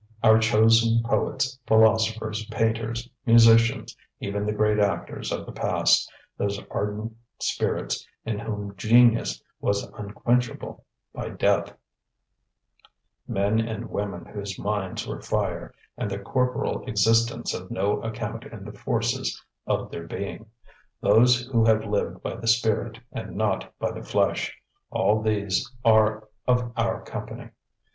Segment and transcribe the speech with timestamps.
[0.23, 7.15] Our chosen poets, philosophers, painters, musicians, even the great actors of the past, those ardent
[7.39, 10.83] spirits in whom genius was unquenchable
[11.13, 11.77] by death,
[13.27, 18.63] men and women whose minds were fire, and their corporal existence of no account in
[18.65, 20.47] the forces of their being:
[21.01, 24.59] those who have lived by the spirit and not by the flesh
[24.89, 27.49] all these are of our company.